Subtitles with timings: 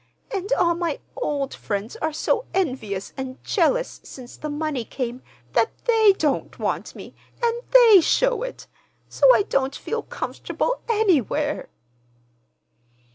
[0.31, 5.21] And all my old friends are so envious and jealous since the money came
[5.53, 8.65] that they don't want me, and they show it;
[9.09, 11.69] so I don't feel comfortable anywhere."